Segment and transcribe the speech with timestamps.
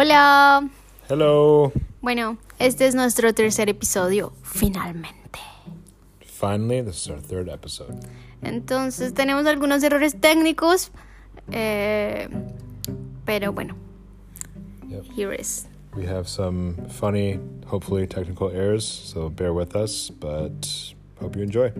[0.00, 0.70] Hola.
[1.08, 1.72] Hello.
[2.02, 5.40] Bueno, este es nuestro tercer episodio, finalmente.
[6.20, 7.98] Finally, this is our third episode.
[8.40, 10.92] Entonces tenemos algunos errores técnicos,
[11.50, 12.28] eh,
[13.24, 13.74] pero bueno,
[14.88, 15.04] Yep.
[15.16, 15.66] here is.
[15.96, 21.72] We have some funny, hopefully technical errors, so bear with us, but hope you enjoy.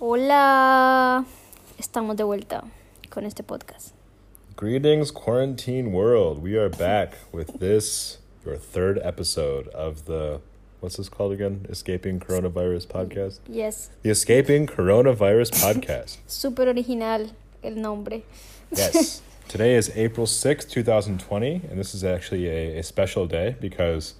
[0.00, 1.24] Hola,
[1.82, 2.62] estamos de vuelta
[3.10, 3.92] con este podcast.
[4.54, 6.40] Greetings, quarantine world.
[6.40, 10.40] We are back with this, your third episode of the,
[10.78, 11.66] what's this called again?
[11.68, 13.40] Escaping Coronavirus Podcast?
[13.48, 16.18] Yes, The Escaping Coronavirus Podcast.
[16.28, 17.32] súper original
[17.64, 18.22] el nombre.
[18.70, 19.20] Yes.
[19.48, 24.14] Today is April 6th, 2020, and this is actually a, a special day because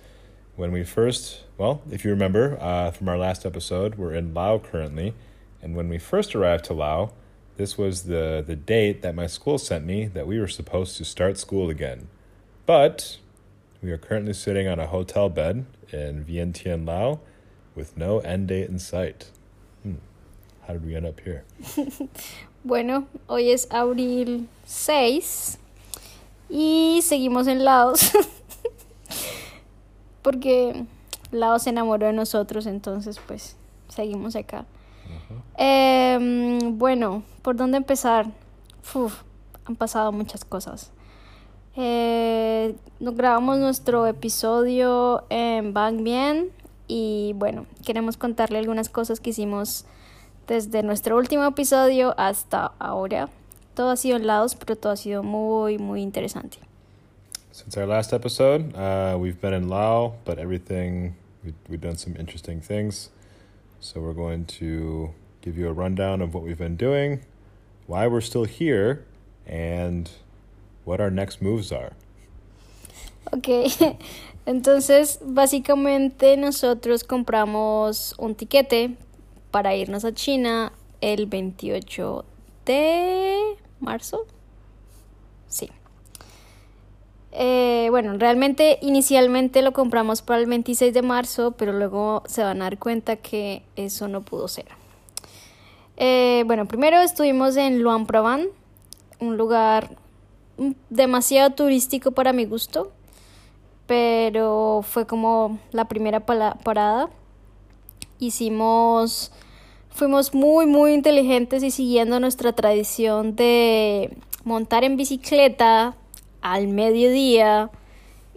[0.56, 4.58] when we first, well, if you remember uh, from our last episode, we're in Lao
[4.58, 5.14] currently,
[5.62, 7.12] and when we first arrived to Lao,
[7.56, 11.04] this was the, the date that my school sent me that we were supposed to
[11.04, 12.08] start school again.
[12.66, 13.18] But
[13.82, 17.20] we are currently sitting on a hotel bed in Vientiane, Lao,
[17.74, 19.30] with no end date in sight.
[19.82, 19.96] Hmm.
[20.66, 21.44] How did we end up here?
[22.64, 25.58] Bueno, hoy es abril 6
[26.48, 28.12] y seguimos en Laos
[30.22, 30.84] porque
[31.32, 33.56] Laos se enamoró de nosotros, entonces pues
[33.88, 34.64] seguimos acá.
[35.56, 38.26] Em, bueno, ¿por dónde empezar?
[38.94, 39.22] Uf,
[39.64, 40.90] han pasado muchas cosas.
[41.76, 46.50] Eh, grabamos nuestro episodio en Bang Bien
[46.86, 49.86] y bueno, queremos contarle algunas cosas que hicimos
[50.46, 53.28] desde nuestro último episodio hasta ahora.
[53.74, 56.58] Todo ha sido en lados, pero todo ha sido muy, muy interesante.
[57.52, 61.14] Since our last episode, uh, we've been in Lao, but everything,
[61.44, 63.10] we, we've done some interesting things.
[63.82, 67.24] So we're going to give you a rundown of what we've been doing,
[67.88, 69.04] why we're still here,
[69.44, 70.08] and
[70.84, 71.90] what our next moves are.
[73.32, 73.66] Ok,
[74.46, 78.96] entonces básicamente nosotros compramos un tiquete
[79.50, 82.24] para irnos a China el 28
[82.64, 84.28] de marzo.
[85.48, 85.70] Sí.
[87.34, 92.60] Eh, bueno, realmente inicialmente lo compramos para el 26 de marzo, pero luego se van
[92.60, 94.66] a dar cuenta que eso no pudo ser.
[95.96, 98.48] Eh, bueno, primero estuvimos en Luang Prabang,
[99.18, 99.96] un lugar
[100.90, 102.92] demasiado turístico para mi gusto,
[103.86, 107.08] pero fue como la primera parada.
[108.18, 109.32] Hicimos,
[109.90, 115.96] fuimos muy, muy inteligentes y siguiendo nuestra tradición de montar en bicicleta
[116.42, 117.70] al mediodía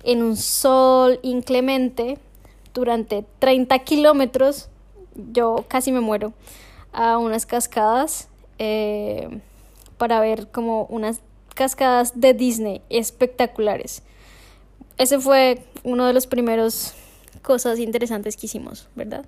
[0.04, 2.18] en un sol inclemente
[2.74, 4.70] durante 30 kilómetros.
[5.34, 6.34] Yo casi me muero
[6.94, 8.30] a unas cascadas
[8.60, 9.42] eh,
[9.98, 11.22] para ver como unas
[11.56, 14.04] cascadas de Disney espectaculares.
[14.98, 16.94] Ese fue uno de los primeros
[17.42, 19.26] cosas interesantes que hicimos, ¿verdad?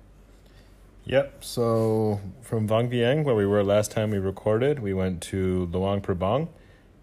[1.06, 1.42] Yep.
[1.42, 6.02] So from Vang Vieng, where we were last time we recorded, we went to Luang
[6.02, 6.48] Prabang.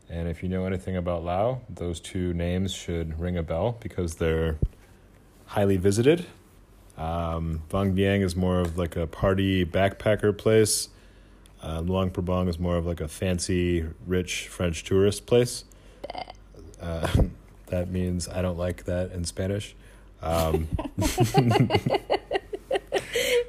[0.09, 4.15] And if you know anything about Lao, those two names should ring a bell because
[4.15, 4.57] they're
[5.47, 6.25] highly visited.
[6.97, 10.89] Um, Vang Vieng is more of like a party backpacker place.
[11.63, 15.63] Uh, Luang Prabang is more of like a fancy, rich French tourist place.
[16.79, 17.07] Uh,
[17.67, 19.75] that means I don't like that in Spanish.
[20.21, 20.67] Um,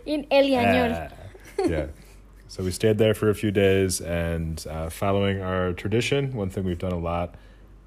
[0.07, 0.55] En El.
[0.55, 1.09] Ah,
[1.69, 1.87] yeah.
[2.49, 6.65] So we stayed there for a few days, and uh, following our tradition, one thing
[6.65, 7.35] we've done a lot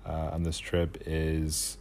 [0.05, 1.77] uh, on this trip is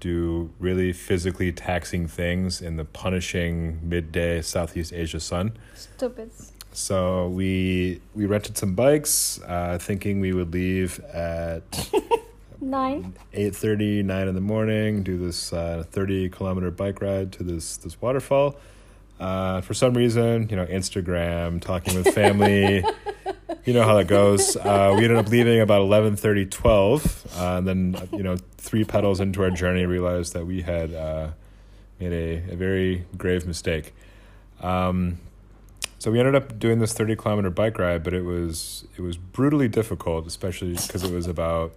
[0.00, 5.56] do really physically taxing things in the punishing midday Southeast Asia sun.
[5.74, 6.30] Stupid.
[6.72, 11.90] So we we rented some bikes, uh, thinking we would leave at
[12.60, 13.14] Nine.
[13.34, 18.00] 8.30 9 in the morning do this uh, 30 kilometer bike ride to this this
[18.00, 18.56] waterfall
[19.20, 22.84] uh, for some reason you know instagram talking with family
[23.64, 24.56] you know how that goes.
[24.56, 29.20] Uh, we ended up leaving about 11.30 12 uh, and then you know three pedals
[29.20, 31.28] into our journey realized that we had uh,
[31.98, 33.94] made a, a very grave mistake.
[34.60, 35.18] Um,
[35.98, 39.16] so we ended up doing this 30 kilometer bike ride but it was it was
[39.16, 41.72] brutally difficult especially because it was about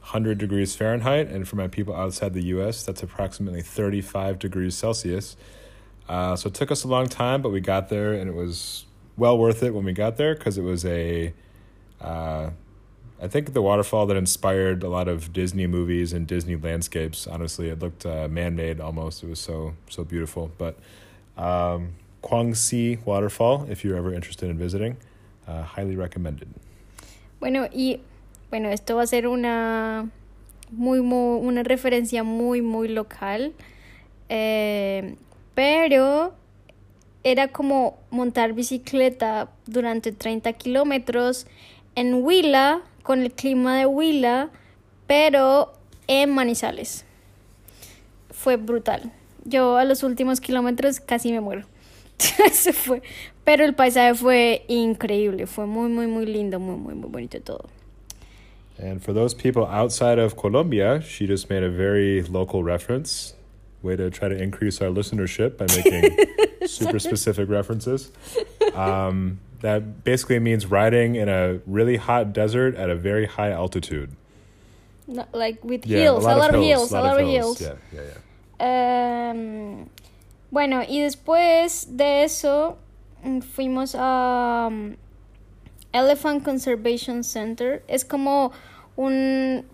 [0.00, 5.36] 100 degrees Fahrenheit, and for my people outside the US, that's approximately 35 degrees Celsius.
[6.08, 8.86] Uh, so it took us a long time, but we got there, and it was
[9.16, 11.34] well worth it when we got there because it was a,
[12.00, 12.50] uh,
[13.20, 17.26] I think the waterfall that inspired a lot of Disney movies and Disney landscapes.
[17.26, 19.22] Honestly, it looked uh, man-made almost.
[19.22, 20.50] It was so so beautiful.
[20.56, 20.78] But
[21.36, 24.96] um, Kwangsi Waterfall, if you're ever interested in visiting,
[25.46, 26.48] uh, highly recommended.
[27.40, 28.00] Bueno, y
[28.50, 30.08] bueno, esto va a ser una
[30.70, 33.52] muy, muy una referencia muy muy local.
[34.28, 35.16] Eh,
[35.58, 36.34] pero
[37.24, 41.48] era como montar bicicleta durante 30 kilómetros
[41.96, 44.50] en Huila, con el clima de Huila,
[45.08, 45.72] pero
[46.06, 47.04] en Manizales.
[48.30, 49.10] Fue brutal.
[49.46, 51.66] Yo a los últimos kilómetros casi me muero.
[52.52, 53.02] Se fue.
[53.42, 55.48] Pero el paisaje fue increíble.
[55.48, 56.60] Fue muy, muy, muy lindo.
[56.60, 57.68] Muy, muy, muy bonito todo.
[58.78, 63.34] And for those people outside of Colombia, she just made a very local reference.
[63.82, 66.16] Way to try to increase our listenership by making
[66.66, 68.10] super specific references.
[68.74, 74.10] Um, that basically means riding in a really hot desert at a very high altitude.
[75.06, 77.26] No, like with yeah, hills, a lot, a lot of, hills, hills, a lot of
[77.26, 77.60] hills.
[77.60, 78.00] Yeah, yeah,
[78.60, 79.30] yeah.
[79.30, 79.90] Um,
[80.50, 82.78] bueno, y después de eso
[83.24, 84.96] mm, fuimos a um,
[85.92, 87.82] Elephant Conservation Center.
[87.88, 88.52] Es como
[88.96, 89.64] un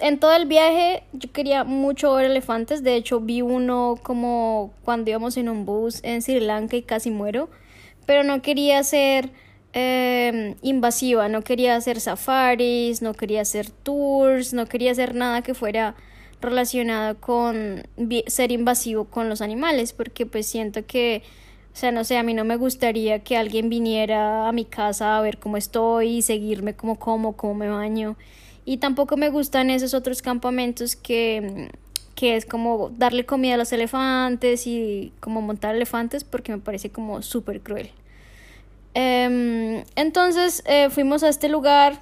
[0.00, 2.82] en todo el viaje yo quería mucho ver elefantes.
[2.82, 7.10] De hecho, vi uno como cuando íbamos en un bus en Sri Lanka y casi
[7.10, 7.48] muero.
[8.06, 9.30] Pero no quería ser
[9.72, 15.54] eh, invasiva, no quería hacer safaris, no quería hacer tours, no quería hacer nada que
[15.54, 15.94] fuera
[16.40, 17.82] relacionado con
[18.26, 21.22] ser invasivo con los animales, porque pues siento que,
[21.72, 25.18] o sea, no sé, a mí no me gustaría que alguien viniera a mi casa
[25.18, 28.16] a ver cómo estoy y seguirme cómo como, cómo me baño.
[28.70, 31.72] Y tampoco me gustan esos otros campamentos que,
[32.14, 36.88] que es como darle comida a los elefantes y como montar elefantes porque me parece
[36.88, 37.90] como súper cruel.
[38.94, 41.98] Em, entonces eh, fuimos a este lugar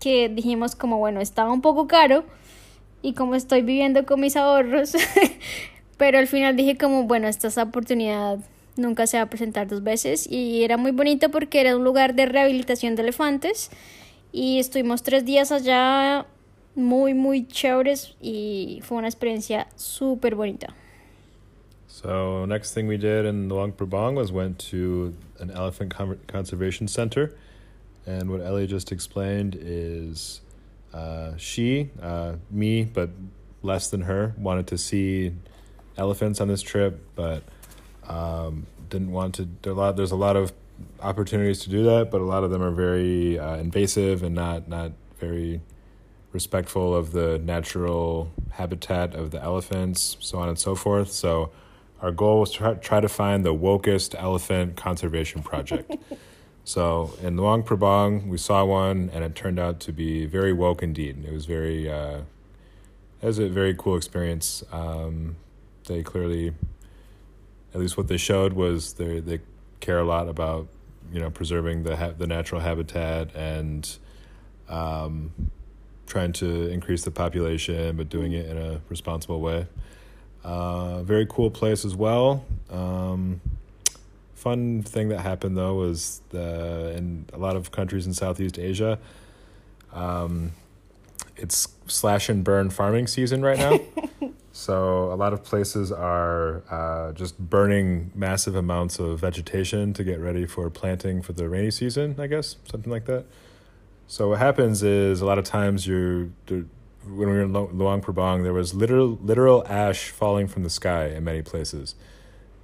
[0.00, 2.24] que dijimos como bueno, estaba un poco caro
[3.00, 4.94] y como estoy viviendo con mis ahorros,
[5.96, 8.40] pero al final dije como bueno, esta oportunidad
[8.74, 12.16] nunca se va a presentar dos veces y era muy bonito porque era un lugar
[12.16, 13.70] de rehabilitación de elefantes
[14.34, 16.26] y estuvimos tres días allá
[16.74, 20.74] muy, muy chéveres y fue una experiencia súper bonita.
[21.86, 25.94] So next thing we did in Luang Prabang was went to an elephant
[26.26, 27.36] conservation center,
[28.04, 30.40] and what Ellie just explained is
[30.92, 33.10] uh, she, uh, me, but
[33.62, 35.30] less than her, wanted to see
[35.96, 37.44] elephants on this trip, but
[38.08, 39.48] um, didn't want to.
[39.92, 40.52] There's a lot of
[41.00, 44.68] opportunities to do that, but a lot of them are very uh, invasive and not
[44.68, 45.60] not very
[46.32, 51.10] respectful of the natural habitat of the elephants, so on and so forth.
[51.10, 51.50] So
[52.02, 55.94] our goal was to try, try to find the wokest elephant conservation project.
[56.64, 60.82] so in Luang Prabang, we saw one, and it turned out to be very woke
[60.82, 61.24] indeed.
[61.24, 62.22] It was very, uh,
[63.22, 64.64] it was a very cool experience.
[64.72, 65.36] Um,
[65.86, 66.52] they clearly,
[67.72, 69.40] at least what they showed was they they
[69.84, 70.68] care a lot about
[71.12, 73.98] you know preserving the ha- the natural habitat and
[74.68, 75.32] um,
[76.06, 79.66] trying to increase the population, but doing it in a responsible way.
[80.42, 82.44] Uh, very cool place as well.
[82.70, 83.40] Um,
[84.34, 88.98] fun thing that happened though was the in a lot of countries in Southeast Asia.
[89.92, 90.52] Um,
[91.36, 93.78] it's slash and burn farming season right now.
[94.56, 100.20] So a lot of places are uh, just burning massive amounts of vegetation to get
[100.20, 102.14] ready for planting for the rainy season.
[102.20, 103.24] I guess something like that.
[104.06, 106.68] So what happens is a lot of times you're when
[107.08, 111.24] we were in Luang Prabang, there was literal literal ash falling from the sky in
[111.24, 111.96] many places.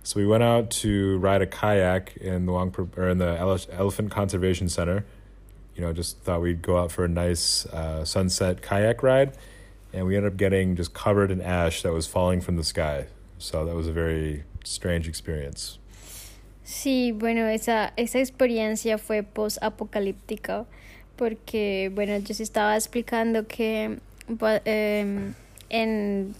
[0.04, 3.37] So we went out to ride a kayak in Luang or in the
[3.73, 5.04] Elephant Conservation Center.
[5.75, 9.37] You know, just thought we'd go out for a nice uh, sunset kayak ride
[9.92, 13.06] and we ended up getting just covered in ash that was falling from the sky.
[13.38, 15.78] So that was a very strange experience.
[16.64, 20.66] Sí, bueno, esa, esa experiencia fue post-apocalíptica
[21.16, 23.99] porque, bueno, yo sí estaba explicando que
[24.64, 25.32] eh,
[25.68, 26.35] en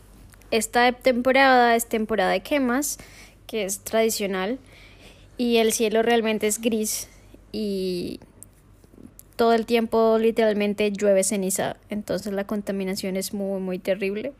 [0.51, 2.99] esta temporada es temporada de quemas,
[3.47, 4.59] que es tradicional,
[5.37, 7.09] y el cielo realmente es gris
[7.53, 8.21] y
[9.41, 14.35] todo el tiempo literalmente llueve ceniza, entonces la contaminación es muy, muy terrible.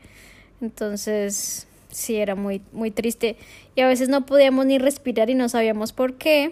[0.61, 3.35] Entonces, sí, era muy, muy triste.
[3.75, 6.51] Y a veces no podíamos ni respirar y no sabíamos por qué.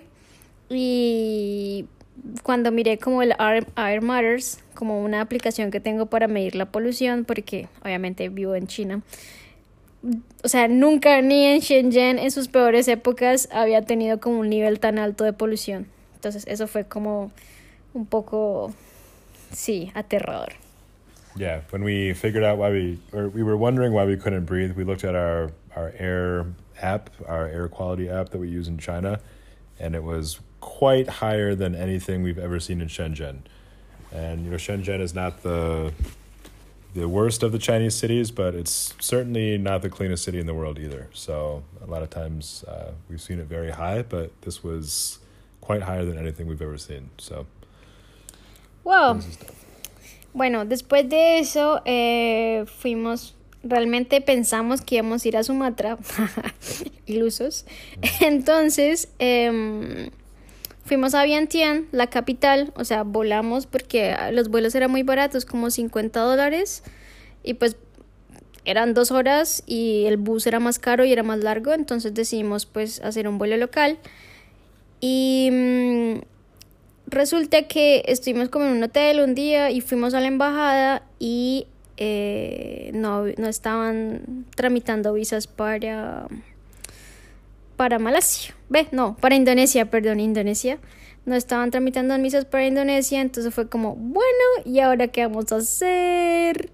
[0.67, 1.85] Y
[2.41, 7.25] cuando miré como el Air, Matters, como una aplicación que tengo para medir la polución,
[7.25, 9.03] porque obviamente vivo en China,
[10.43, 14.79] o sea, nunca ni en Shenzhen en sus peores épocas había tenido como un nivel
[14.79, 15.85] tan alto de polución.
[16.15, 17.31] Entonces eso fue como
[17.93, 18.73] un poco,
[19.51, 20.53] sí, aterrador.
[21.35, 24.75] Yeah, when we figured out why we, or we were wondering why we couldn't breathe,
[24.75, 26.47] we looked at our, our air
[26.81, 29.19] app, our air quality app that we use in China,
[29.79, 33.39] and it was quite higher than anything we've ever seen in Shenzhen.
[34.11, 35.93] And you know, Shenzhen is not the
[36.95, 40.55] the worst of the Chinese cities, but it's certainly not the cleanest city in the
[40.55, 41.07] world either.
[41.13, 45.19] So a lot of times uh, we've seen it very high, but this was
[45.61, 47.11] quite higher than anything we've ever seen.
[47.19, 47.45] So.
[48.89, 49.19] Wow.
[50.33, 55.97] Bueno, después de eso eh, fuimos, realmente pensamos que íbamos a ir a Sumatra,
[57.05, 57.65] ilusos.
[58.21, 60.09] Entonces, eh,
[60.89, 65.69] Fuimos a Vientiane, la capital, o sea, volamos porque los vuelos eran muy baratos, como
[65.69, 66.81] 50 dólares,
[67.43, 67.75] y pues
[68.65, 72.65] eran dos horas y el bus era más caro y era más largo, entonces decidimos
[72.65, 73.99] pues hacer un vuelo local.
[74.99, 76.38] Y mm,
[77.09, 81.67] resulta que estuvimos como en un hotel un día y fuimos a la embajada y
[81.97, 86.27] eh, no, no estaban tramitando visas para
[87.79, 88.53] para Malasia.
[88.67, 90.79] Ve, no, para Indonesia, perdón, Indonesia.
[91.25, 95.57] No estaban tramitando misas para Indonesia, entonces fue como, bueno, ¿y ahora qué vamos a
[95.57, 96.71] hacer?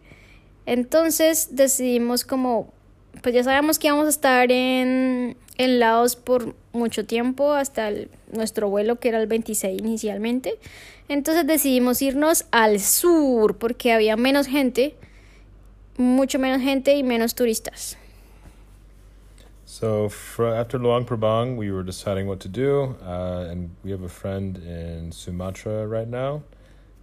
[0.66, 2.74] Entonces decidimos como,
[3.22, 7.92] pues ya sabemos que íbamos a estar en, en Laos por mucho tiempo, hasta
[8.36, 10.60] nuestro vuelo que era el 26 inicialmente.
[11.10, 14.96] Entonces decidimos irnos al sur porque había menos gente,
[15.98, 17.98] mucho menos gente y menos turistas.
[19.66, 20.06] So
[20.40, 24.58] after Luang Prabang, we were deciding what to do, uh, and we have a friend
[24.58, 26.44] in Sumatra right now,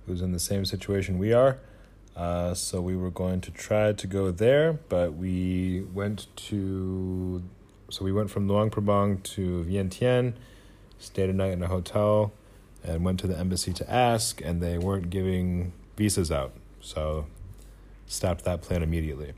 [0.06, 1.58] who's in the same situation we are.
[2.16, 7.42] Uh, so we were going to try to go there, but we went to,
[7.90, 10.34] so we went from Luang Prabang to Vientiane,
[11.02, 12.32] stayed a night in a hotel,
[12.84, 17.26] and went to the embassy to ask, and they weren't giving visas out, so
[18.06, 19.32] stopped that plan immediately.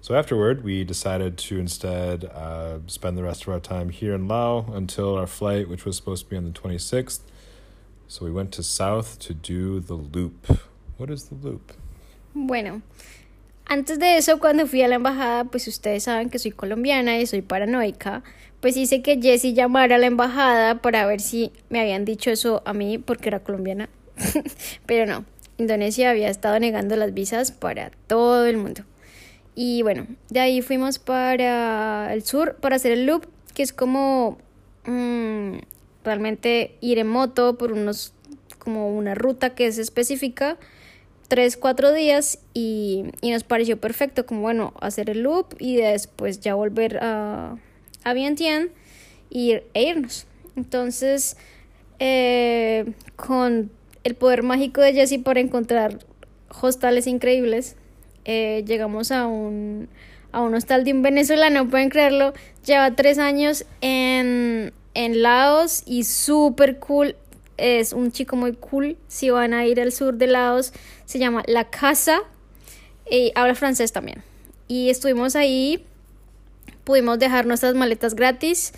[0.00, 4.28] So afterward, we decided to instead uh, spend the rest of our time here in
[4.28, 7.20] Laos until our flight, which was supposed to be on the 26th.
[8.06, 10.46] So we went to South to do the loop.
[10.96, 11.72] What is the loop?
[12.34, 12.80] Bueno,
[13.66, 17.26] antes de eso, cuando fui a la embajada, pues ustedes saben que soy colombiana y
[17.26, 18.22] soy paranoica.
[18.60, 22.62] Pues hice que Jessie llamara a la embajada para ver si me habían dicho eso
[22.64, 23.88] a mí porque era colombiana.
[24.86, 25.24] Pero no,
[25.58, 28.84] Indonesia había estado negando las visas para todo el mundo.
[29.54, 34.38] Y bueno, de ahí fuimos para el sur para hacer el loop, que es como
[34.84, 35.56] mmm,
[36.04, 38.12] realmente ir en moto por unos,
[38.58, 40.56] como una ruta que es específica,
[41.28, 46.40] tres, cuatro días y, y nos pareció perfecto como bueno, hacer el loop y después
[46.40, 47.56] ya volver a,
[48.04, 48.68] a Vientiane
[49.30, 50.26] e irnos.
[50.56, 51.36] Entonces,
[51.98, 53.70] eh, con
[54.04, 55.98] el poder mágico de Jessie para encontrar
[56.60, 57.76] hostales increíbles,
[58.24, 59.88] eh, llegamos a un,
[60.32, 62.32] a un hostal de un venezolano, pueden creerlo,
[62.64, 67.16] lleva tres años en, en Laos y súper cool,
[67.56, 70.72] es un chico muy cool, si van a ir al sur de Laos,
[71.04, 72.20] se llama La Casa
[73.10, 74.22] y habla francés también.
[74.68, 75.84] Y estuvimos ahí,
[76.84, 78.72] pudimos dejar nuestras maletas gratis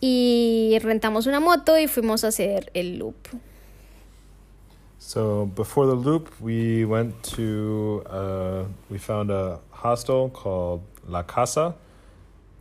[0.00, 3.28] y rentamos una moto y fuimos a hacer el loop.
[4.98, 11.74] So before the loop, we went to uh, we found a hostel called La Casa,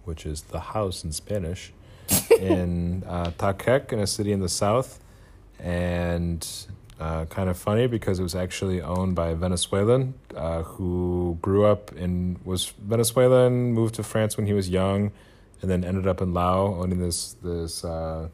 [0.06, 1.72] which is the house in Spanish,
[2.40, 5.00] in uh, Takek, in a city in the south,
[5.62, 6.48] and
[7.00, 11.66] uh, kind of funny because it was actually owned by a Venezuelan uh, who grew
[11.66, 15.12] up in was Venezuelan, moved to France when he was young,
[15.62, 18.28] and then ended up in Laos owning this this uh,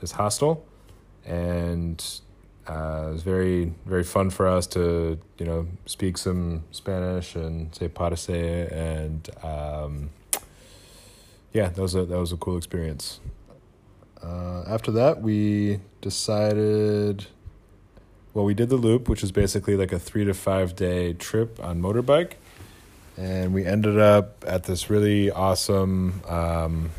[0.00, 0.66] this hostel,
[1.24, 2.04] and
[2.68, 7.74] uh, it was very very fun for us to you know speak some Spanish and
[7.74, 8.28] say parece
[8.72, 10.10] and um,
[11.52, 13.20] yeah that was a that was a cool experience.
[14.22, 17.26] Uh, after that, we decided.
[18.32, 21.58] Well, we did the loop, which was basically like a three to five day trip
[21.60, 22.34] on motorbike,
[23.16, 26.90] and we ended up at this really awesome um,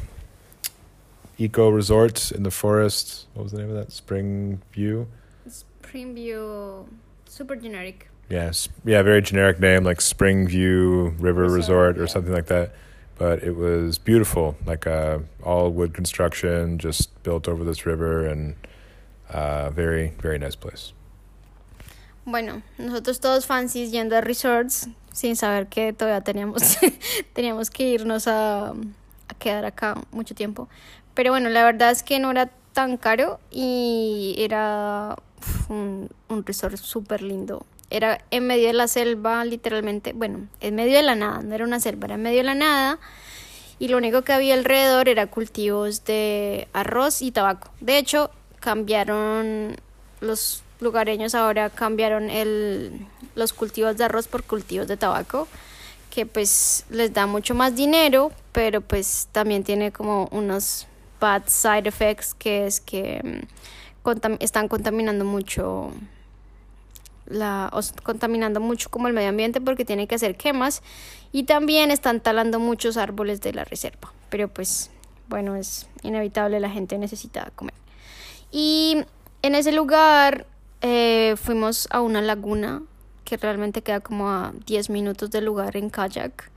[1.37, 3.27] eco resort in the forest.
[3.33, 3.93] What was the name of that?
[3.93, 5.07] Spring View.
[5.47, 6.89] spring view
[7.29, 8.09] super generic.
[8.29, 12.07] Yes, yeah, very generic name like spring view River Resort, Resort or yeah.
[12.07, 12.73] something like that.
[13.17, 18.55] But it was beautiful, like uh, all wood construction, just built over this river, and
[19.33, 20.93] uh, very, very nice place.
[22.25, 26.77] Bueno, nosotros todos fancies yendo a resorts sin saber que todavía teníamos,
[27.33, 30.67] teníamos que irnos a, a quedar acá mucho tiempo.
[31.13, 35.15] Pero bueno, la verdad es que no era tan caro y era
[35.69, 37.65] un, un resort súper lindo.
[37.89, 41.65] Era en medio de la selva, literalmente, bueno, en medio de la nada, no era
[41.65, 42.99] una selva, era en medio de la nada.
[43.79, 47.71] Y lo único que había alrededor era cultivos de arroz y tabaco.
[47.79, 49.75] De hecho, cambiaron
[50.21, 55.47] los lugareños ahora cambiaron el, los cultivos de arroz por cultivos de tabaco,
[56.09, 60.87] que pues les da mucho más dinero, pero pues también tiene como unos
[61.19, 65.91] bad side effects, que es que mm, están contaminando mucho
[67.25, 67.69] la
[68.03, 70.81] contaminando mucho como el medio ambiente porque tienen que hacer quemas
[71.33, 74.91] y también están talando muchos árboles de la reserva pero pues
[75.27, 77.73] bueno es inevitable la gente necesita comer
[78.51, 79.03] y
[79.41, 80.45] en ese lugar
[80.81, 82.83] eh, fuimos a una laguna
[83.23, 86.49] que realmente queda como a 10 minutos del lugar en kayak.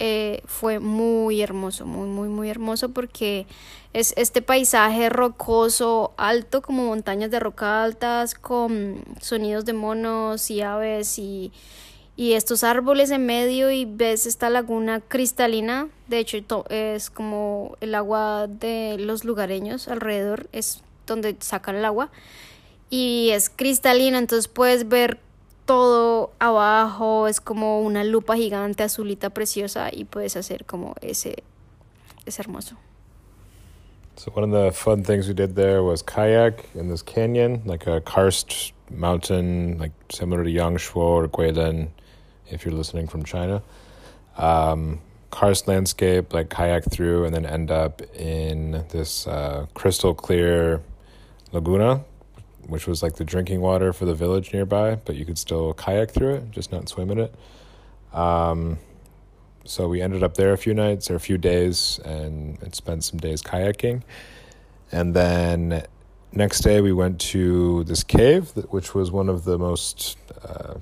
[0.00, 3.46] Eh, fue muy hermoso, muy, muy, muy hermoso porque
[3.92, 10.60] es este paisaje rocoso, alto, como montañas de roca altas, con sonidos de monos y
[10.60, 11.52] aves y,
[12.18, 15.88] y estos árboles en medio y ves esta laguna cristalina.
[16.08, 16.36] De hecho,
[16.68, 22.10] es como el agua de los lugareños alrededor, es donde sacan el agua
[22.90, 25.20] y es cristalina, entonces puedes ver
[25.64, 31.44] todo abajo, es como una lupa gigante azulita preciosa y puedes hacer como ese
[32.26, 32.76] es hermoso.
[34.16, 37.86] So one of the fun things we did there was kayak in this canyon, like
[37.86, 41.90] a karst mountain, like similar to Yangshuo or Guilin,
[42.50, 43.62] if you're listening from China.
[44.36, 45.00] Um,
[45.30, 50.82] karst landscape, like kayak through, and then end up in this uh, crystal clear
[51.52, 52.04] laguna
[52.68, 56.10] which was like the drinking water for the village nearby, but you could still kayak
[56.10, 57.34] through it, just not swim in it.
[58.12, 58.78] Um,
[59.64, 63.04] so we ended up there a few nights or a few days and, and spent
[63.04, 64.02] some days kayaking.
[64.92, 65.82] And then
[66.32, 70.74] next day we went to this cave, which was one of the most uh,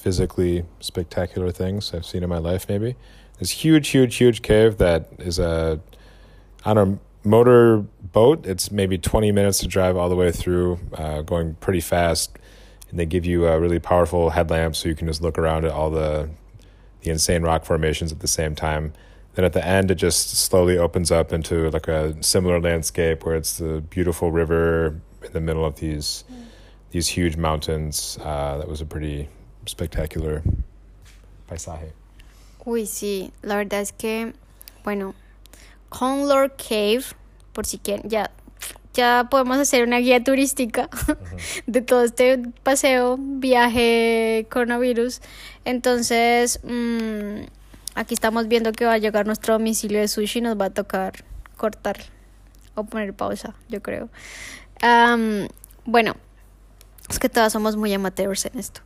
[0.00, 2.96] physically spectacular things I've seen in my life, maybe.
[3.38, 5.80] This huge, huge, huge cave that is a,
[6.64, 11.22] don't know, motor boat, it's maybe 20 minutes to drive all the way through, uh,
[11.22, 12.38] going pretty fast.
[12.90, 15.70] And they give you a really powerful headlamp so you can just look around at
[15.70, 16.28] all the
[17.02, 18.92] the insane rock formations at the same time.
[19.34, 23.36] Then at the end, it just slowly opens up into like a similar landscape where
[23.36, 26.44] it's the beautiful river in the middle of these mm.
[26.90, 28.18] these huge mountains.
[28.22, 29.28] Uh, that was a pretty
[29.68, 30.42] spectacular
[31.48, 31.92] paisaje.
[32.64, 34.34] Uy, sí, la verdad es que,
[34.84, 35.14] bueno,
[35.88, 37.02] Conlor Cave,
[37.52, 38.30] por si quieren, ya,
[38.92, 40.88] ya podemos hacer una guía turística
[41.66, 45.20] de todo este paseo, viaje, coronavirus.
[45.64, 47.46] Entonces, mm,
[47.94, 50.70] aquí estamos viendo que va a llegar nuestro domicilio de sushi y nos va a
[50.70, 51.24] tocar
[51.56, 51.98] cortar
[52.74, 54.08] o poner pausa, yo creo.
[55.84, 56.14] bueno,
[57.08, 58.80] es que todas somos muy amateurs en esto.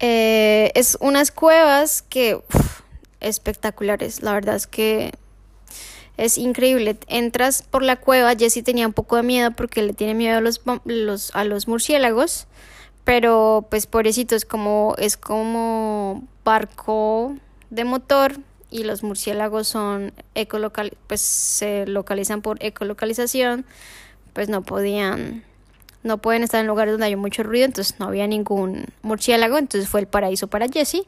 [0.00, 2.40] Eh, es unas cuevas que
[3.20, 4.22] espectaculares.
[4.22, 5.12] La verdad es que
[6.16, 6.96] es increíble.
[7.08, 10.40] Entras por la cueva, Jesse tenía un poco de miedo porque le tiene miedo a
[10.40, 12.46] los, a los murciélagos,
[13.04, 17.36] pero pues pobrecito es como, es como barco
[17.70, 18.38] de motor
[18.70, 20.12] y los murciélagos son
[21.06, 23.64] pues se localizan por ecolocalización,
[24.32, 25.44] pues no podían,
[26.06, 29.88] no pueden estar en lugares donde hay mucho ruido, entonces no había ningún murciélago, entonces
[29.90, 31.02] fue el paraíso para Jesse.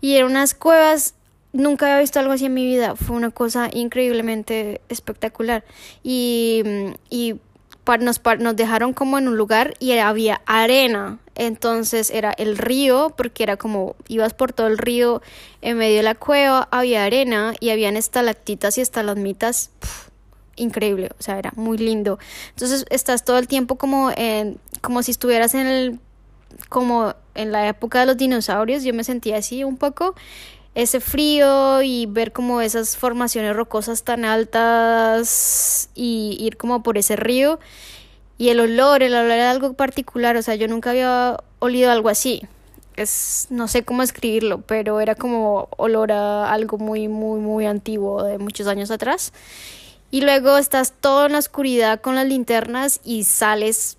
[0.00, 1.14] Y eran unas cuevas
[1.54, 2.96] nunca había visto algo así en mi vida.
[2.96, 5.64] Fue una cosa increíblemente espectacular.
[6.02, 6.62] Y,
[7.08, 7.36] y
[8.00, 11.18] nos, nos dejaron como en un lugar y había arena.
[11.34, 15.22] Entonces era el río, porque era como ibas por todo el río,
[15.62, 19.70] en medio de la cueva había arena y habían estalactitas y estalagmitas.
[20.56, 22.18] Increíble, o sea, era muy lindo.
[22.50, 26.00] Entonces estás todo el tiempo como en, como si estuvieras en el
[26.68, 30.14] como en la época de los dinosaurios, yo me sentía así un poco
[30.74, 37.16] ese frío y ver como esas formaciones rocosas tan altas y ir como por ese
[37.16, 37.58] río
[38.36, 42.08] y el olor, el olor era algo particular, o sea, yo nunca había olido algo
[42.08, 42.42] así.
[42.96, 48.22] Es no sé cómo escribirlo, pero era como olor a algo muy muy muy antiguo
[48.22, 49.32] de muchos años atrás.
[50.14, 53.96] Y luego estás todo en la oscuridad con las linternas y sales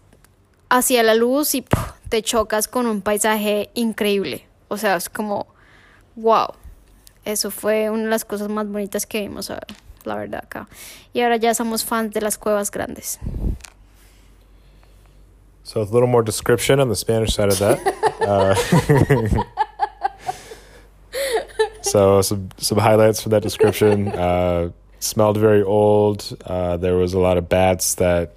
[0.69, 1.65] hacia la luz y
[2.07, 4.47] te chocas con un paisaje increíble.
[4.69, 5.45] O sea, es como
[6.15, 6.53] wow
[7.25, 9.51] eso fue una de las cosas más bonitas que vimos,
[10.05, 10.69] la verdad, acá.
[11.11, 13.19] Y ahora ya somos fans de las cuevas grandes.
[15.63, 17.77] So a little more description on the Spanish side of that.
[18.21, 18.55] uh,
[21.81, 24.07] so some some highlights from that description.
[24.07, 24.69] Uh,
[25.05, 26.37] smelled very old.
[26.45, 28.35] Uh, there was a lot of bats that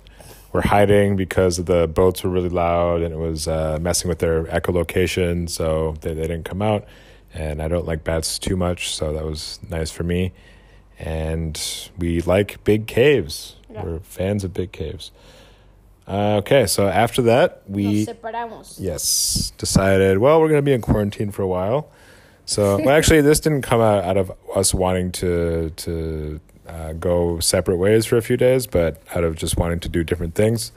[0.53, 4.45] were hiding because the boats were really loud and it was uh, messing with their
[4.45, 6.87] echolocation, so they, they didn't come out
[7.35, 10.33] and I don't like bats too much, so that was nice for me.
[10.99, 11.61] And
[11.97, 13.57] we like big caves.
[13.71, 13.85] Yeah.
[13.85, 15.13] We're fans of big caves.
[16.09, 18.07] Uh, okay, so after that, we
[18.81, 20.19] yes decided.
[20.19, 21.91] Well, we're going to be in quarantine for a while.
[22.47, 27.41] So, well, actually, this didn't come out, out of us wanting to to uh, go
[27.41, 30.73] separate ways for a few days, but out of just wanting to do different things.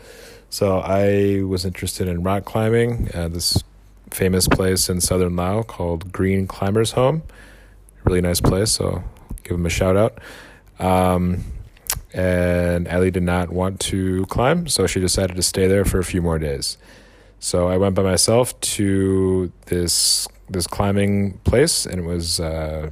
[0.50, 3.10] So, I was interested in rock climbing.
[3.14, 3.64] Uh, this
[4.10, 7.24] famous place in southern Laos called Green Climbers Home.
[8.04, 8.72] Really nice place.
[8.72, 9.04] So,
[9.44, 10.20] give them a shout out.
[10.80, 11.44] Um,
[12.14, 16.04] and Ellie did not want to climb, so she decided to stay there for a
[16.04, 16.78] few more days.
[17.40, 22.92] So I went by myself to this this climbing place, and it was uh,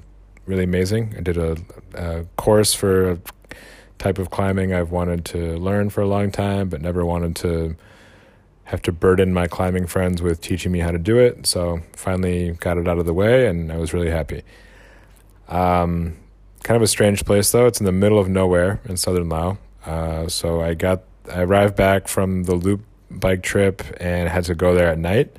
[0.50, 1.14] really amazing.
[1.16, 1.58] I did a,
[1.94, 3.20] a course for a
[4.00, 7.76] type of climbing I've wanted to learn for a long time, but never wanted to
[8.64, 11.46] have to burden my climbing friends with teaching me how to do it.
[11.46, 14.42] So finally got it out of the way, and I was really happy.
[15.48, 16.18] Um,
[16.64, 17.68] kind of a strange place though.
[17.68, 19.58] It's in the middle of nowhere in southern Laos.
[19.86, 22.82] Uh, so I got I arrived back from the loop
[23.12, 25.36] bike trip and had to go there at night.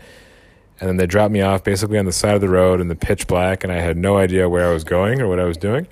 [0.81, 2.95] And then they dropped me off basically on the side of the road in the
[2.95, 5.59] pitch black, and I had no idea where I was going or what I was
[5.59, 5.87] doing.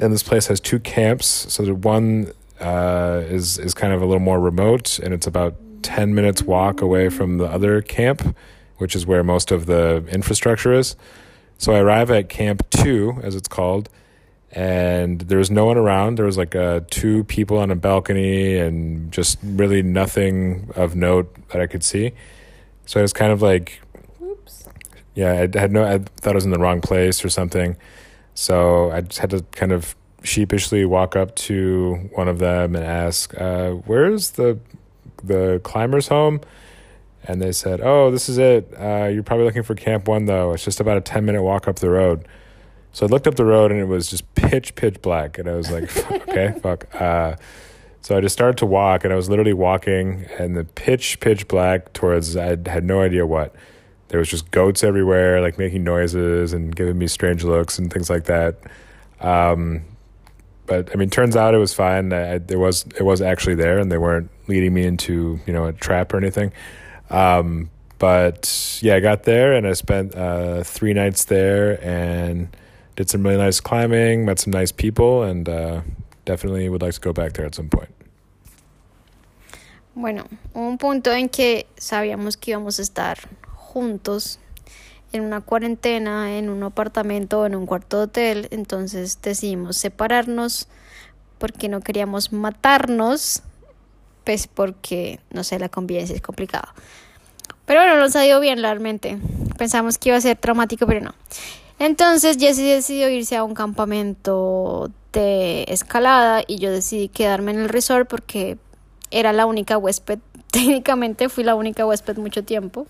[0.00, 1.26] And this place has two camps.
[1.26, 5.54] So the one uh, is is kind of a little more remote, and it's about
[5.82, 8.36] ten minutes walk away from the other camp,
[8.78, 10.96] which is where most of the infrastructure is.
[11.58, 13.88] So I arrive at Camp Two, as it's called,
[14.50, 16.16] and there was no one around.
[16.18, 21.32] There was like uh, two people on a balcony, and just really nothing of note
[21.50, 22.12] that I could see.
[22.86, 23.82] So I was kind of like.
[25.14, 27.76] Yeah, I had no, I thought I was in the wrong place or something.
[28.34, 32.84] So I just had to kind of sheepishly walk up to one of them and
[32.84, 34.58] ask, uh, "Where's the
[35.22, 36.40] the climbers' home?"
[37.24, 38.72] And they said, "Oh, this is it.
[38.78, 40.52] Uh, you're probably looking for Camp One, though.
[40.52, 42.26] It's just about a ten minute walk up the road."
[42.92, 45.54] So I looked up the road and it was just pitch pitch black, and I
[45.54, 47.36] was like, "Okay, fuck." Uh,
[48.02, 51.46] so I just started to walk, and I was literally walking in the pitch pitch
[51.48, 53.54] black towards I had no idea what.
[54.10, 58.10] There was just goats everywhere, like making noises and giving me strange looks and things
[58.10, 58.56] like that.
[59.20, 59.84] Um,
[60.66, 62.12] but I mean, turns out it was fine.
[62.12, 65.66] I, there was it was actually there, and they weren't leading me into you know
[65.66, 66.52] a trap or anything.
[67.08, 72.48] Um, but yeah, I got there and I spent uh, three nights there and
[72.96, 75.82] did some really nice climbing, met some nice people, and uh,
[76.24, 77.90] definitely would like to go back there at some point.
[79.94, 83.18] Bueno, un punto en que sabíamos que íbamos a estar
[83.70, 84.40] juntos
[85.12, 90.68] en una cuarentena, en un apartamento o en un cuarto de hotel, entonces decidimos separarnos
[91.38, 93.42] porque no queríamos matarnos,
[94.24, 96.74] pues porque, no sé, la convivencia es complicada.
[97.66, 99.18] Pero bueno, nos ha ido bien realmente.
[99.56, 101.14] Pensamos que iba a ser traumático, pero no.
[101.78, 107.68] Entonces Jesse decidió irse a un campamento de escalada y yo decidí quedarme en el
[107.68, 108.58] resort porque
[109.10, 110.18] era la única huésped.
[110.50, 112.86] Técnicamente fui la única huésped mucho tiempo.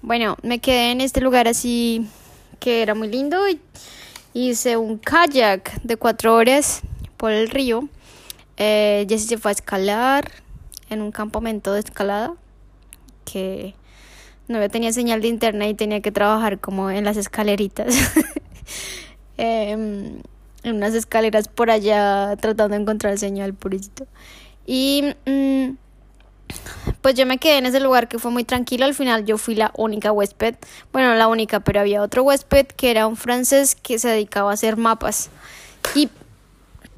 [0.00, 2.06] Bueno, me quedé en este lugar así
[2.60, 3.60] que era muy lindo y
[4.32, 6.82] hice un kayak de cuatro horas
[7.16, 7.88] por el río.
[8.56, 10.30] Eh, Jesse se fue a escalar
[10.88, 12.34] en un campamento de escalada
[13.24, 13.74] que
[14.46, 17.94] no tenía señal de internet y tenía que trabajar como en las escaleritas.
[19.36, 20.22] eh,
[20.62, 24.06] en unas escaleras por allá tratando de encontrar señal puritito.
[24.64, 25.70] Y mmm,
[27.02, 28.84] pues yo me quedé en ese lugar que fue muy tranquilo.
[28.84, 30.56] Al final yo fui la única huésped.
[30.92, 34.54] Bueno, la única, pero había otro huésped que era un francés que se dedicaba a
[34.54, 35.30] hacer mapas.
[35.94, 36.08] Y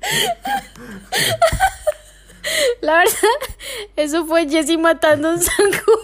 [2.81, 3.57] la verdad,
[3.97, 5.99] eso fue Jessie matando un zancudo.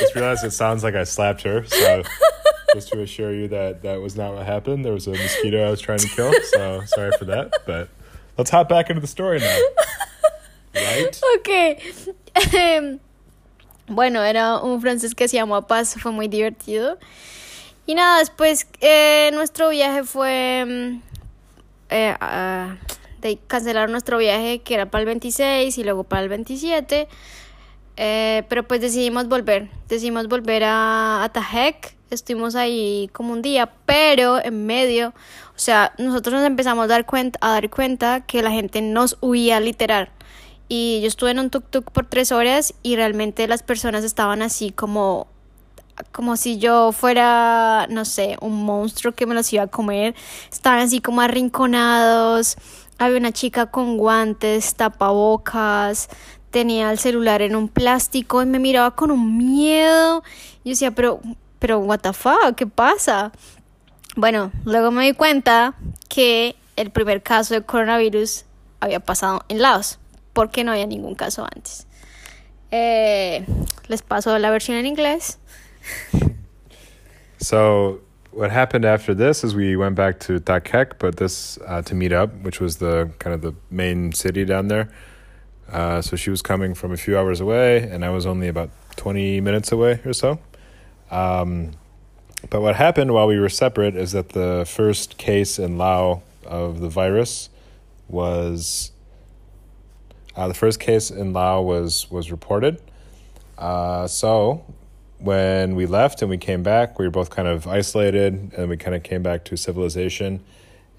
[0.00, 2.02] Just realized it sounds like I slapped her, so
[2.74, 4.84] just to assure you that that was not what happened.
[4.84, 7.52] There was a mosquito I was trying to kill, so sorry for that.
[7.66, 7.88] But
[8.36, 9.58] let's hop back into the story now.
[11.38, 11.48] Ok.
[12.52, 12.98] Em,
[13.88, 16.98] bueno, era un francés que se llamó Paz, fue muy divertido.
[17.86, 21.02] Y nada, después eh, nuestro viaje fue mm,
[21.90, 22.16] eh,
[23.20, 27.08] de cancelar nuestro viaje que era para el 26 y luego para el 27.
[27.98, 33.72] Eh, pero pues decidimos volver, decidimos volver a, a Tajek, estuvimos ahí como un día,
[33.86, 38.42] pero en medio, o sea, nosotros nos empezamos a dar cuenta, a dar cuenta que
[38.42, 40.10] la gente nos huía literal.
[40.68, 44.70] Y yo estuve en un tuk-tuk por tres horas y realmente las personas estaban así
[44.70, 45.28] como
[46.12, 50.14] como si yo fuera, no sé, un monstruo que me los iba a comer.
[50.52, 52.56] Estaban así como arrinconados.
[52.98, 56.08] Había una chica con guantes, tapabocas,
[56.50, 60.22] tenía el celular en un plástico y me miraba con un miedo.
[60.64, 61.20] Yo decía, pero,
[61.58, 63.32] pero, what the fuck, ¿qué pasa?
[64.16, 65.74] Bueno, luego me di cuenta
[66.08, 68.46] que el primer caso de coronavirus
[68.80, 69.98] había pasado en Laos.
[70.36, 71.86] Porque no había ningún caso antes.
[72.70, 73.46] Eh,
[73.88, 75.38] les paso la versión en inglés.
[77.38, 78.00] So
[78.32, 82.12] what happened after this is we went back to Takek, but this uh, to meet
[82.12, 84.88] up, which was the kind of the main city down there.
[85.70, 88.70] Uh, so she was coming from a few hours away, and I was only about
[88.96, 90.38] twenty minutes away or so.
[91.10, 91.72] Um,
[92.48, 96.80] but what happened while we were separate is that the first case in Lao of
[96.80, 97.50] the virus
[98.08, 98.92] was
[100.36, 102.80] uh, the first case in Lao was was reported.
[103.56, 104.64] Uh, so
[105.18, 108.76] when we left and we came back, we were both kind of isolated, and we
[108.76, 110.44] kind of came back to civilization,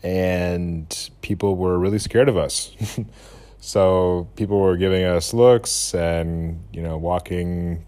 [0.01, 2.71] and people were really scared of us.
[3.59, 7.85] so people were giving us looks and you know walking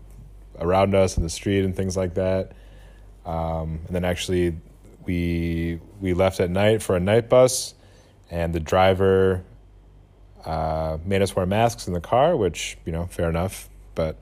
[0.60, 2.52] around us in the street and things like that.
[3.26, 4.56] Um, and then actually,
[5.06, 7.74] we we left at night for a night bus,
[8.30, 9.44] and the driver
[10.46, 13.70] uh, made us wear masks in the car, which you know, fair enough.
[13.96, 14.18] But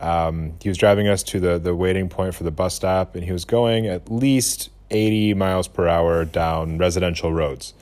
[0.00, 3.24] um, he was driving us to the the waiting point for the bus stop, and
[3.24, 7.74] he was going at least eighty miles per hour down residential roads.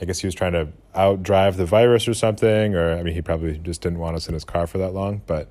[0.00, 3.22] I guess he was trying to outdrive the virus or something, or I mean, he
[3.22, 5.22] probably just didn't want us in his car for that long.
[5.26, 5.50] But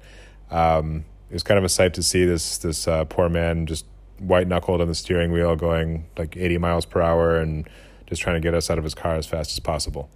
[0.52, 3.86] um, it was kind of a sight to see this this uh, poor man just
[4.20, 7.68] white knuckled on the steering wheel, going like eighty miles per hour, and
[8.06, 10.10] just trying to get us out of his car as fast as possible.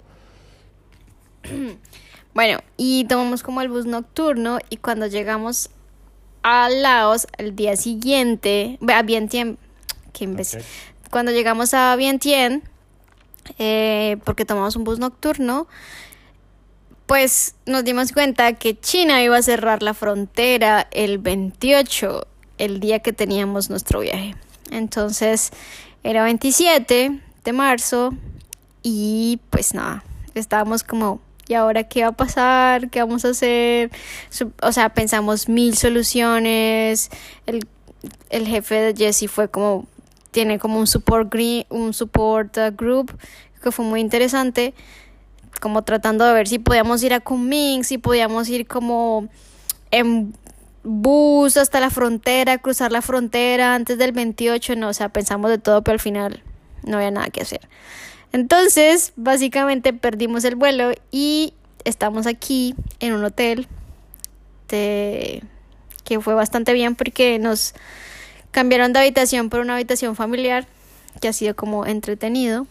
[2.34, 5.72] Bueno, y tomamos como el bus nocturno y cuando llegamos
[6.44, 9.58] a Laos el día siguiente, a Vientiane,
[10.14, 10.60] qué imbécil.
[10.60, 10.70] Okay.
[11.10, 12.62] Cuando llegamos a Vientiane,
[13.58, 15.68] eh, porque tomamos un bus nocturno,
[17.08, 23.00] pues nos dimos cuenta que China iba a cerrar la frontera el 28, el día
[23.00, 24.36] que teníamos nuestro viaje.
[24.70, 25.52] Entonces
[26.04, 28.14] era 27 de marzo
[28.84, 30.04] y pues nada,
[30.36, 32.90] estábamos como, ¿y ahora qué va a pasar?
[32.90, 33.92] ¿Qué vamos a hacer?
[34.62, 37.10] O sea, pensamos mil soluciones.
[37.46, 37.68] El,
[38.30, 39.86] el jefe de Jesse fue como,
[40.32, 43.18] tiene como un support, gri- un support uh, group
[43.62, 44.74] que fue muy interesante
[45.62, 49.28] como tratando de ver si podíamos ir a Kunming, si podíamos ir como
[49.90, 50.34] en
[50.84, 55.58] bus hasta la frontera, cruzar la frontera antes del 28, no, o sea, pensamos de
[55.58, 56.44] todo, pero al final
[56.84, 57.62] no había nada que hacer.
[58.32, 63.68] Entonces, básicamente perdimos el vuelo y estamos aquí en un hotel
[64.68, 65.42] que
[66.22, 67.74] fue bastante bien porque nos
[68.52, 70.68] cambiaron de habitación por una habitación familiar
[71.22, 72.68] que ha sido como entretenido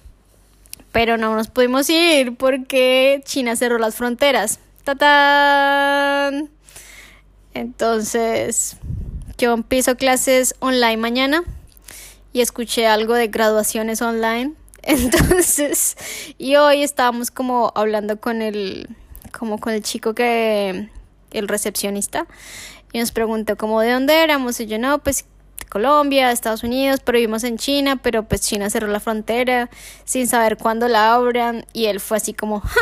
[0.97, 4.61] pero no nos pudimos ir porque China cerró las fronteras.
[4.83, 6.49] ¡Tatán!
[7.53, 8.79] Entonces,
[9.37, 11.42] yo empiezo clases online mañana
[12.33, 14.55] y escuché algo de graduaciones online.
[14.88, 15.96] Entonces,
[16.38, 18.88] y hoy estábamos como hablando con el,
[19.37, 20.88] como con el chico que,
[21.33, 22.29] el recepcionista,
[22.92, 25.25] y nos preguntó como de dónde éramos, y yo no, pues
[25.70, 29.70] Colombia, Estados Unidos, pero vivimos en China, pero pues China cerró la frontera
[30.05, 32.81] sin saber cuándo la abran, y él fue así como, "Ja,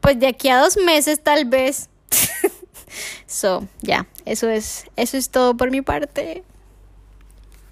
[0.00, 1.90] pues de aquí a dos meses tal vez.
[3.28, 6.42] so, ya, eso es, eso es todo por mi parte.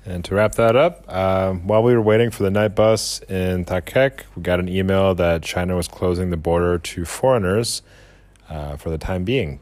[0.05, 3.65] And to wrap that up, um, while we were waiting for the night bus in
[3.65, 7.83] Takek, we got an email that China was closing the border to foreigners
[8.49, 9.61] uh, for the time being.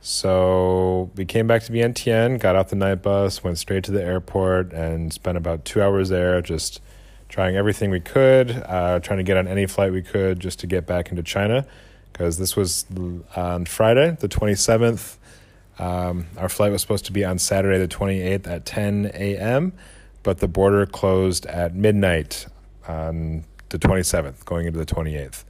[0.00, 4.02] So we came back to Vientiane, got off the night bus, went straight to the
[4.02, 6.82] airport, and spent about two hours there just
[7.28, 10.66] trying everything we could, uh, trying to get on any flight we could just to
[10.66, 11.64] get back into China.
[12.12, 12.86] Because this was
[13.34, 15.16] on Friday, the 27th.
[15.78, 19.72] Um, our flight was supposed to be on Saturday, the 28th at 10 a.m.,
[20.22, 22.46] but the border closed at midnight
[22.86, 25.44] on the 27th, going into the 28th.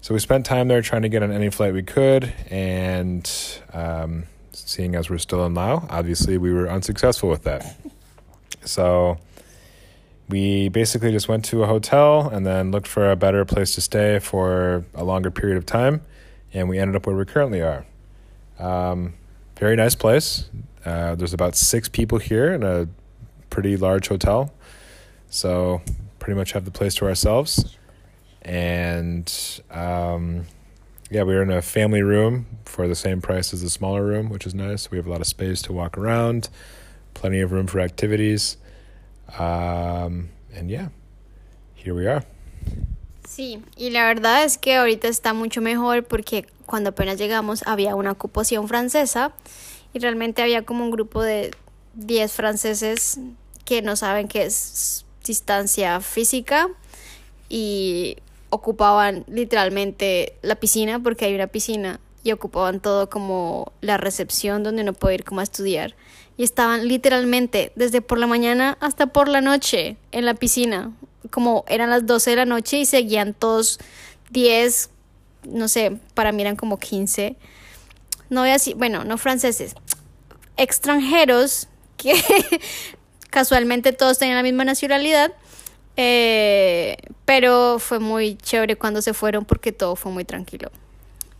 [0.00, 3.30] So we spent time there trying to get on any flight we could, and
[3.72, 7.76] um, seeing as we're still in Lao, obviously we were unsuccessful with that.
[8.64, 9.18] So
[10.28, 13.80] we basically just went to a hotel and then looked for a better place to
[13.80, 16.02] stay for a longer period of time,
[16.54, 17.84] and we ended up where we currently are.
[18.60, 19.14] Um,
[19.58, 20.48] very nice place.
[20.84, 22.88] Uh, there's about six people here in a
[23.50, 24.52] pretty large hotel,
[25.28, 25.82] so
[26.18, 27.76] pretty much have the place to ourselves.
[28.42, 29.32] And
[29.70, 30.46] um,
[31.10, 34.28] yeah, we were in a family room for the same price as the smaller room,
[34.28, 34.90] which is nice.
[34.90, 36.48] We have a lot of space to walk around,
[37.14, 38.56] plenty of room for activities.
[39.38, 40.88] Um, and yeah,
[41.74, 42.24] here we are.
[43.30, 47.94] Sí, y la verdad es que ahorita está mucho mejor porque cuando apenas llegamos había
[47.94, 49.32] una ocupación francesa
[49.94, 51.52] y realmente había como un grupo de
[51.94, 53.20] 10 franceses
[53.64, 56.70] que no saben qué es distancia física
[57.48, 58.16] y
[58.48, 64.82] ocupaban literalmente la piscina, porque hay una piscina, y ocupaban todo como la recepción donde
[64.82, 65.94] uno puede ir como a estudiar.
[66.40, 70.90] Y estaban literalmente desde por la mañana hasta por la noche en la piscina,
[71.28, 73.78] como eran las 12 de la noche y seguían todos
[74.30, 74.88] 10,
[75.50, 77.36] no sé, para mí eran como 15.
[78.30, 79.74] No voy a bueno, no franceses,
[80.56, 82.14] extranjeros que
[83.28, 85.34] casualmente todos tenían la misma nacionalidad.
[85.98, 90.72] Eh, pero fue muy chévere cuando se fueron porque todo fue muy tranquilo.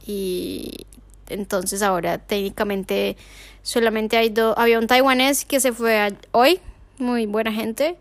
[0.07, 0.85] Y
[1.31, 3.17] entonces ahora técnicamente
[3.63, 6.61] solamente hay dos, había un taiwanés que se fue hoy,
[6.99, 7.97] muy buena gente.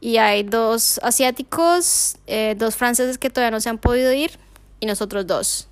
[0.00, 4.30] Y hay dos asiáticos, eh, dos franceses que todavía no se han podido ir
[4.80, 5.68] y nosotros dos.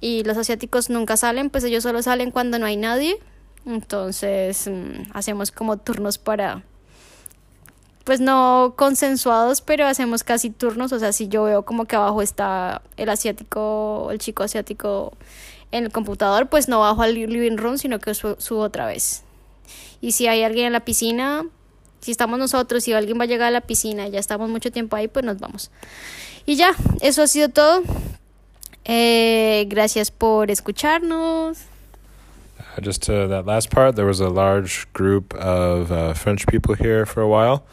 [0.00, 3.18] Y los asiáticos nunca salen, pues ellos solo salen cuando no hay nadie.
[3.66, 6.64] Entonces mm, hacemos como turnos para,
[8.04, 10.92] pues no consensuados, pero hacemos casi turnos.
[10.92, 15.12] O sea, si yo veo como que abajo está el asiático, el chico asiático
[15.72, 19.22] en el computador, pues no bajo al living room, sino que subo otra vez.
[20.00, 21.44] Y si hay alguien en la piscina,
[22.00, 24.96] si estamos nosotros, si alguien va a llegar a la piscina ya estamos mucho tiempo
[24.96, 25.70] ahí, pues nos vamos.
[26.46, 27.82] Y ya, eso ha sido todo.
[28.84, 31.58] Eh, gracias por escucharnos.
[32.58, 36.74] Uh, just to that last part, there was a large group of uh, French people
[36.74, 37.64] here for a while.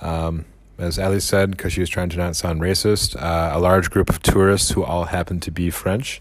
[0.00, 0.44] Um,
[0.78, 4.10] as Ali said, because she was trying to not sound racist, uh, a large group
[4.10, 6.20] of tourists who all happened to be French.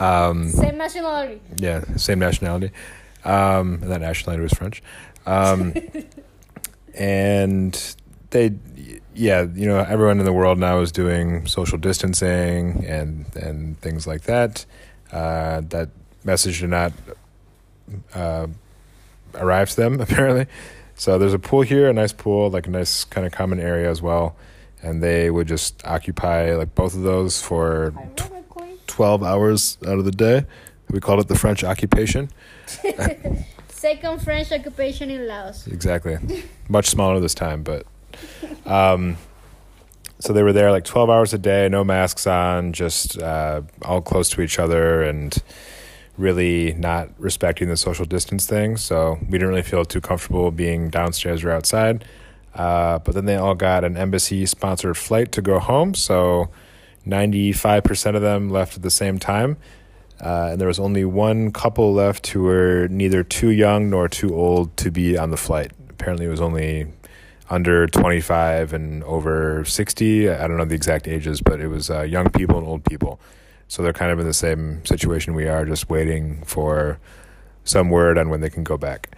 [0.00, 1.40] Um, same nationality.
[1.56, 2.70] Yeah, same nationality.
[3.24, 4.82] Um, that nationality was French.
[5.26, 5.74] Um,
[6.94, 7.96] and
[8.30, 8.52] they
[9.14, 14.06] yeah you know everyone in the world now is doing social distancing and and things
[14.06, 14.66] like that
[15.12, 15.88] uh, that
[16.24, 16.92] message did not
[18.14, 18.46] uh,
[19.34, 20.46] arrive to them apparently
[20.96, 23.88] so there's a pool here a nice pool like a nice kind of common area
[23.90, 24.36] as well
[24.82, 28.33] and they would just occupy like both of those for tw-
[28.94, 30.44] 12 hours out of the day
[30.90, 32.28] we called it the french occupation
[33.84, 35.66] Second French occupation in Laos.
[35.66, 36.16] Exactly.
[36.70, 37.84] Much smaller this time, but.
[38.64, 39.18] Um,
[40.20, 44.00] so they were there like 12 hours a day, no masks on, just uh, all
[44.00, 45.36] close to each other and
[46.16, 48.78] really not respecting the social distance thing.
[48.78, 52.06] So we didn't really feel too comfortable being downstairs or outside.
[52.54, 55.92] Uh, but then they all got an embassy sponsored flight to go home.
[55.92, 56.48] So
[57.06, 59.56] 95% of them left at the same time.
[60.20, 64.34] Uh, and there was only one couple left who were neither too young nor too
[64.34, 65.72] old to be on the flight.
[65.90, 66.86] Apparently, it was only
[67.50, 70.30] under 25 and over 60.
[70.30, 73.20] I don't know the exact ages, but it was uh, young people and old people.
[73.68, 76.98] So they're kind of in the same situation we are, just waiting for
[77.64, 79.10] some word on when they can go back.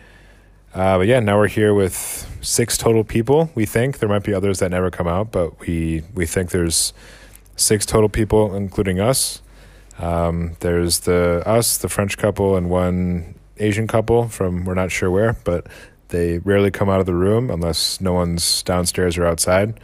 [0.74, 3.50] Uh, but yeah, now we're here with six total people.
[3.54, 6.92] We think there might be others that never come out, but we we think there's
[7.56, 9.42] six total people, including us.
[9.98, 15.10] Um, there's the us, the French couple, and one Asian couple from we're not sure
[15.10, 15.66] where, but
[16.08, 19.80] they rarely come out of the room unless no one's downstairs or outside.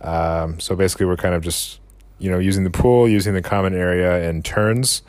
[0.00, 1.80] Um, so basically, we're kind of just
[2.18, 5.02] you know using the pool, using the common area in turns.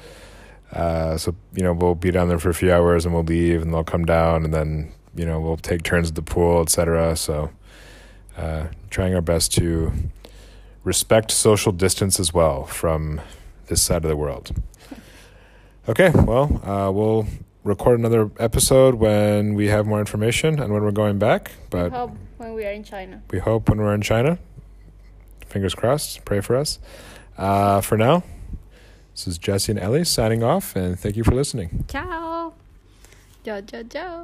[0.72, 3.62] Uh, so you know we'll be down there for a few hours and we'll leave,
[3.62, 7.16] and they'll come down, and then you know we'll take turns at the pool, etc.
[7.16, 7.52] So
[8.38, 9.94] uh, trying our best to
[10.86, 13.20] respect social distance as well from
[13.68, 14.52] this side of the world.
[15.90, 17.28] Okay, well, uh, we'll
[17.64, 21.52] record another episode when we have more information and when we're going back.
[21.70, 23.22] But we hope when we are in China.
[23.32, 24.38] We hope when we're in China.
[25.48, 26.24] Fingers crossed.
[26.26, 26.80] Pray for us.
[27.38, 28.24] Uh, for now,
[29.14, 31.86] this is Jesse and Ellie signing off, and thank you for listening.
[31.88, 32.54] Ciao.
[33.44, 34.24] Ciao, ciao, ciao.